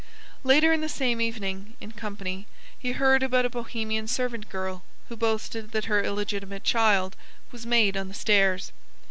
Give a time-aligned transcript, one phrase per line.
[0.43, 5.15] Later in the same evening, in company, he heard about a Bohemian servant girl who
[5.15, 7.15] boasted that her illegitimate child
[7.51, 8.71] "was made on the stairs."